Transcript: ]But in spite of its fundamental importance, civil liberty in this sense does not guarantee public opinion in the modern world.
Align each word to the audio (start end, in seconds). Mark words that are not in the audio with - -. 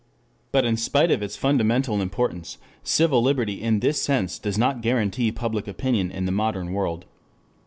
]But 0.51 0.65
in 0.65 0.77
spite 0.77 1.11
of 1.11 1.21
its 1.21 1.35
fundamental 1.35 2.01
importance, 2.01 2.57
civil 2.81 3.21
liberty 3.21 3.61
in 3.61 3.81
this 3.81 4.01
sense 4.01 4.39
does 4.39 4.57
not 4.57 4.81
guarantee 4.81 5.31
public 5.31 5.67
opinion 5.67 6.09
in 6.09 6.25
the 6.25 6.31
modern 6.31 6.73
world. 6.73 7.05